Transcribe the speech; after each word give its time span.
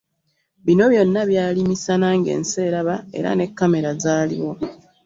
Bino 0.65 0.85
byonna 0.91 1.21
byali 1.29 1.59
misana 1.69 2.07
ng’ensi 2.17 2.55
eraba 2.67 2.95
era 3.17 3.31
ne 3.35 3.45
kkamera 3.49 3.89
zaaliwo. 4.03 4.51